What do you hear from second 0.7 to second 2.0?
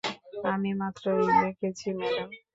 মাত্রই দেখেছি,